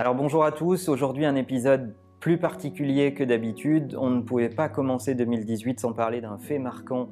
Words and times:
Alors 0.00 0.14
bonjour 0.14 0.46
à 0.46 0.50
tous, 0.50 0.88
aujourd'hui 0.88 1.26
un 1.26 1.34
épisode 1.34 1.94
plus 2.20 2.38
particulier 2.38 3.12
que 3.12 3.22
d'habitude. 3.22 3.94
On 4.00 4.08
ne 4.08 4.22
pouvait 4.22 4.48
pas 4.48 4.70
commencer 4.70 5.14
2018 5.14 5.78
sans 5.78 5.92
parler 5.92 6.22
d'un 6.22 6.38
fait 6.38 6.58
marquant 6.58 7.10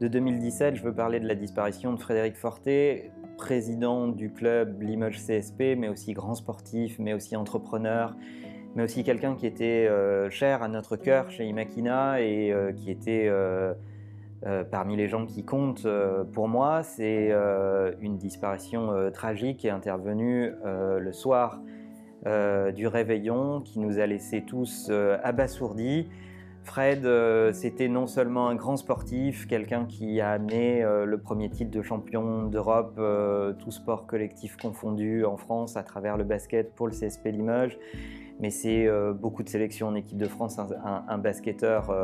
de 0.00 0.08
2017. 0.08 0.76
Je 0.76 0.82
veux 0.82 0.94
parler 0.94 1.20
de 1.20 1.28
la 1.28 1.34
disparition 1.34 1.92
de 1.92 2.00
Frédéric 2.00 2.36
Forté, 2.36 3.10
président 3.36 4.08
du 4.08 4.32
club 4.32 4.80
Limoges 4.80 5.18
CSP, 5.18 5.76
mais 5.76 5.90
aussi 5.90 6.14
grand 6.14 6.34
sportif, 6.34 6.98
mais 6.98 7.12
aussi 7.12 7.36
entrepreneur, 7.36 8.16
mais 8.74 8.84
aussi 8.84 9.04
quelqu'un 9.04 9.34
qui 9.34 9.46
était 9.46 9.86
euh, 9.86 10.30
cher 10.30 10.62
à 10.62 10.68
notre 10.68 10.96
cœur 10.96 11.30
chez 11.30 11.44
Imakina 11.44 12.22
et 12.22 12.54
euh, 12.54 12.72
qui 12.72 12.90
était 12.90 13.26
euh, 13.28 13.74
parmi 14.70 14.96
les 14.96 15.08
gens 15.08 15.26
qui 15.26 15.44
comptent 15.44 15.86
pour 16.32 16.48
moi. 16.48 16.82
C'est 16.84 17.34
une 18.00 18.16
disparition 18.16 19.10
tragique 19.12 19.58
qui 19.58 19.66
est 19.66 19.70
intervenue 19.70 20.54
le 20.64 21.12
soir 21.12 21.60
euh, 22.26 22.72
du 22.72 22.86
réveillon 22.86 23.60
qui 23.60 23.78
nous 23.78 23.98
a 23.98 24.06
laissés 24.06 24.40
tous 24.40 24.88
euh, 24.88 25.18
abasourdis. 25.22 26.08
Fred, 26.62 27.04
euh, 27.04 27.52
c'était 27.52 27.88
non 27.88 28.06
seulement 28.06 28.48
un 28.48 28.54
grand 28.54 28.78
sportif, 28.78 29.46
quelqu'un 29.46 29.84
qui 29.84 30.22
a 30.22 30.30
amené 30.30 30.82
le 30.82 31.18
premier 31.18 31.50
titre 31.50 31.70
de 31.70 31.82
champion 31.82 32.44
d'Europe, 32.44 32.98
tout 33.58 33.70
sport 33.70 34.06
collectif 34.06 34.56
confondu 34.56 35.26
en 35.26 35.36
France 35.36 35.76
à 35.76 35.82
travers 35.82 36.16
le 36.16 36.24
basket 36.24 36.74
pour 36.74 36.86
le 36.86 36.94
CSP 36.94 37.26
Limoges, 37.26 37.76
mais 38.40 38.48
c'est 38.48 38.88
beaucoup 39.20 39.42
de 39.42 39.50
sélections 39.50 39.88
en 39.88 39.94
équipe 39.94 40.16
de 40.16 40.26
France, 40.26 40.58
un, 40.58 41.18
basketteur 41.18 41.94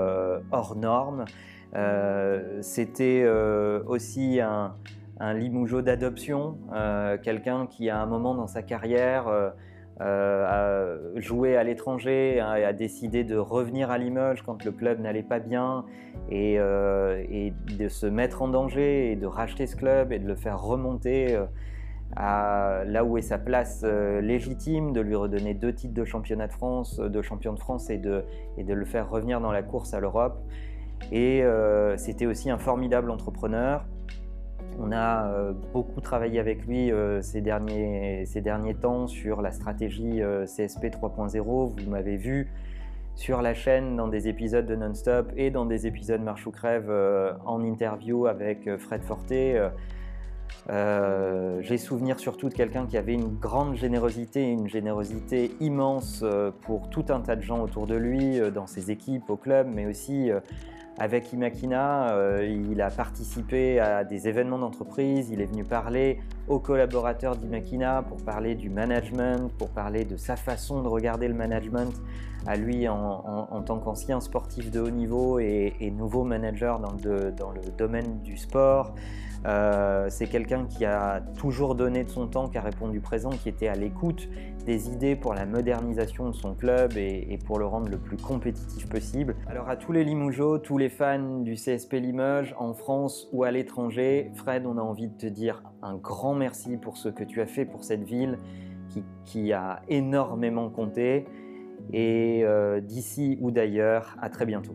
hors 0.52 0.76
norme. 0.76 1.24
c'était 2.60 3.26
aussi 3.86 4.40
un, 4.40 4.74
un 5.18 5.82
d'adoption, 5.82 6.58
quelqu'un 7.22 7.66
qui 7.66 7.88
à 7.88 7.98
un 7.98 8.06
moment 8.06 8.34
dans 8.34 8.46
sa 8.46 8.62
carrière 8.62 9.54
euh, 10.00 10.96
a 11.16 11.20
joué 11.20 11.56
à 11.56 11.64
l'étranger 11.64 12.36
et 12.36 12.40
a 12.40 12.72
décidé 12.72 13.22
de 13.22 13.36
revenir 13.36 13.90
à 13.90 13.98
Limoges 13.98 14.42
quand 14.42 14.64
le 14.64 14.72
club 14.72 14.98
n'allait 15.00 15.22
pas 15.22 15.40
bien 15.40 15.84
et, 16.30 16.58
euh, 16.58 17.22
et, 17.28 17.52
de 17.78 17.88
se 17.88 18.06
mettre 18.06 18.40
en 18.40 18.48
danger 18.48 19.12
et 19.12 19.16
de 19.16 19.26
racheter 19.26 19.66
ce 19.66 19.76
club 19.76 20.12
et 20.12 20.18
de 20.18 20.26
le 20.26 20.36
faire 20.36 20.58
remonter 20.58 21.34
euh, 21.34 21.44
à 22.16 22.82
là 22.86 23.04
où 23.04 23.18
est 23.18 23.22
sa 23.22 23.38
place 23.38 23.84
légitime, 23.84 24.92
de 24.92 25.00
lui 25.00 25.14
redonner 25.14 25.54
deux 25.54 25.72
titres 25.72 25.94
de 25.94 26.04
championnat 26.04 26.48
de 26.48 26.52
France, 26.52 26.98
de 26.98 27.22
champion 27.22 27.52
de 27.52 27.58
France 27.58 27.88
et 27.88 27.98
de 27.98 28.24
le 28.56 28.84
faire 28.84 29.08
revenir 29.08 29.40
dans 29.40 29.52
la 29.52 29.62
course 29.62 29.94
à 29.94 30.00
l'Europe. 30.00 30.42
Et 31.12 31.44
c'était 31.98 32.26
aussi 32.26 32.50
un 32.50 32.58
formidable 32.58 33.12
entrepreneur 33.12 33.84
on 34.80 34.92
a 34.92 35.26
euh, 35.26 35.52
beaucoup 35.72 36.00
travaillé 36.00 36.40
avec 36.40 36.66
lui 36.66 36.90
euh, 36.90 37.20
ces, 37.20 37.40
derniers, 37.40 38.24
ces, 38.26 38.40
derniers, 38.40 38.74
temps 38.74 39.06
sur 39.06 39.42
la 39.42 39.52
stratégie 39.52 40.22
euh, 40.22 40.46
CSP 40.46 40.86
3.0. 40.86 41.42
Vous 41.42 41.90
m'avez 41.90 42.16
vu 42.16 42.50
sur 43.14 43.42
la 43.42 43.52
chaîne 43.52 43.96
dans 43.96 44.08
des 44.08 44.28
épisodes 44.28 44.66
de 44.66 44.74
Non-Stop 44.74 45.32
et 45.36 45.50
dans 45.50 45.66
des 45.66 45.86
épisodes 45.86 46.22
Marche 46.22 46.46
ou 46.46 46.50
Crève 46.50 46.90
en 47.44 47.62
interview 47.62 48.26
avec 48.26 48.76
Fred 48.78 49.02
Forté. 49.02 49.60
J'ai 50.68 51.78
souvenir 51.78 52.20
surtout 52.20 52.48
de 52.48 52.54
quelqu'un 52.54 52.86
qui 52.86 52.96
avait 52.96 53.14
une 53.14 53.38
grande 53.38 53.74
générosité, 53.74 54.50
une 54.50 54.68
générosité 54.68 55.52
immense 55.60 56.24
pour 56.62 56.88
tout 56.90 57.06
un 57.08 57.20
tas 57.20 57.36
de 57.36 57.42
gens 57.42 57.60
autour 57.60 57.86
de 57.86 57.94
lui, 57.94 58.40
dans 58.52 58.66
ses 58.66 58.90
équipes, 58.90 59.28
au 59.30 59.36
club, 59.36 59.68
mais 59.74 59.86
aussi 59.86 60.30
avec 61.00 61.32
Imakina, 61.32 62.12
euh, 62.12 62.46
il 62.70 62.82
a 62.82 62.90
participé 62.90 63.80
à 63.80 64.04
des 64.04 64.28
événements 64.28 64.58
d'entreprise, 64.58 65.30
il 65.30 65.40
est 65.40 65.46
venu 65.46 65.64
parler 65.64 66.20
aux 66.46 66.58
collaborateurs 66.58 67.36
d'Imakina 67.36 68.02
pour 68.06 68.18
parler 68.22 68.54
du 68.54 68.68
management, 68.68 69.50
pour 69.56 69.70
parler 69.70 70.04
de 70.04 70.18
sa 70.18 70.36
façon 70.36 70.82
de 70.82 70.88
regarder 70.88 71.26
le 71.26 71.32
management 71.32 71.94
à 72.46 72.56
lui 72.56 72.86
en, 72.86 73.62
tant 73.64 73.78
qu'ancien 73.78 74.20
sportif 74.20 74.70
de 74.70 74.80
haut 74.80 74.90
niveau 74.90 75.38
et, 75.38 75.92
nouveau 75.96 76.22
manager 76.24 76.78
dans 76.78 76.92
le, 76.92 77.32
domaine 77.78 78.20
du 78.22 78.36
sport. 78.36 78.94
Euh, 79.46 80.06
c'est 80.10 80.26
quelqu'un 80.26 80.66
qui 80.66 80.84
a 80.84 81.22
toujours 81.38 81.74
donné 81.74 82.04
de 82.04 82.10
son 82.10 82.26
temps, 82.26 82.48
qui 82.48 82.58
a 82.58 82.60
répondu 82.60 83.00
présent, 83.00 83.30
qui 83.30 83.48
était 83.48 83.68
à 83.68 83.74
l'écoute 83.74 84.28
des 84.66 84.90
idées 84.90 85.16
pour 85.16 85.32
la 85.34 85.46
modernisation 85.46 86.28
de 86.28 86.34
son 86.34 86.54
club 86.54 86.92
et, 86.96 87.38
pour 87.46 87.58
le 87.58 87.64
rendre 87.64 87.88
le 87.88 87.96
plus 87.96 88.18
compétitif 88.18 88.88
possible. 88.88 89.34
Alors 89.46 89.68
à 89.68 89.76
tous 89.76 89.92
les 89.92 90.04
Limougeaux, 90.04 90.58
tous 90.58 90.76
les 90.76 90.90
fans 90.90 91.40
du 91.40 91.54
CSP 91.54 91.94
Limoges, 91.94 92.54
en 92.58 92.74
France 92.74 93.28
ou 93.32 93.44
à 93.44 93.50
l'étranger, 93.50 94.30
Fred, 94.34 94.66
on 94.66 94.76
a 94.76 94.82
envie 94.82 95.08
de 95.08 95.16
te 95.16 95.26
dire 95.26 95.62
un 95.82 95.96
grand 95.96 96.34
merci 96.34 96.76
pour 96.76 96.98
ce 96.98 97.08
que 97.08 97.24
tu 97.24 97.40
as 97.40 97.46
fait 97.46 97.64
pour 97.64 97.84
cette 97.84 98.04
ville 98.04 98.38
qui, 99.24 99.52
a 99.52 99.80
énormément 99.88 100.68
compté. 100.68 101.24
Et 101.92 102.42
euh, 102.44 102.80
d'ici 102.80 103.38
ou 103.40 103.50
d'ailleurs, 103.50 104.16
à 104.20 104.28
très 104.28 104.44
bientôt. 104.44 104.74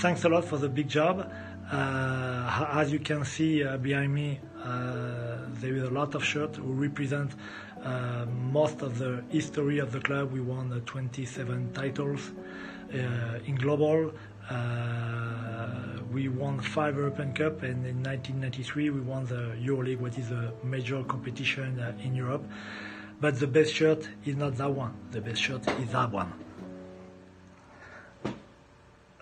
Thanks 0.00 0.24
a 0.24 0.28
lot 0.28 0.42
for 0.42 0.58
the 0.58 0.66
big 0.66 0.88
job. 0.88 1.26
Uh, 1.72 2.66
as 2.72 2.92
you 2.92 2.98
can 2.98 3.24
see 3.24 3.62
uh, 3.62 3.76
behind 3.76 4.12
me, 4.12 4.40
uh, 4.64 5.36
there 5.60 5.74
is 5.74 5.84
a 5.84 5.90
lot 5.90 6.14
of 6.14 6.24
shirts 6.24 6.58
who 6.58 6.72
represent 6.72 7.30
uh, 7.84 8.26
most 8.26 8.82
of 8.82 8.98
the 8.98 9.22
history 9.28 9.78
of 9.78 9.92
the 9.92 10.00
club. 10.00 10.32
We 10.32 10.40
won 10.40 10.68
27 10.84 11.72
titles 11.72 12.32
uh, 12.92 13.38
in 13.46 13.54
global. 13.54 14.12
Uh, 14.50 15.68
we 16.12 16.28
won 16.28 16.60
five 16.60 16.96
European 16.96 17.32
Cup, 17.32 17.62
and 17.62 17.86
in 17.86 18.02
1993 18.02 18.90
we 18.90 19.00
won 19.00 19.24
the 19.26 19.54
EuroLeague, 19.64 20.00
which 20.00 20.18
is 20.18 20.32
a 20.32 20.52
major 20.64 21.04
competition 21.04 21.78
in 22.02 22.16
Europe. 22.16 22.44
But 23.20 23.38
the 23.38 23.46
best 23.46 23.72
shirt 23.74 24.08
is 24.24 24.34
not 24.34 24.56
that 24.56 24.72
one. 24.72 24.94
The 25.12 25.20
best 25.20 25.40
shirt 25.40 25.68
is 25.68 25.92
that 25.92 26.10
one. 26.10 26.32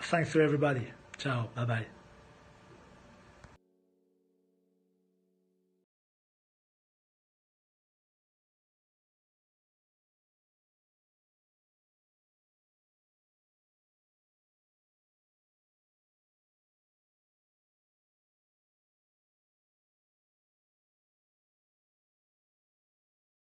Thanks 0.01 0.33
to 0.33 0.41
everybody. 0.41 0.87
Ciao. 1.19 1.51
Bye 1.55 1.65
bye. 1.65 1.98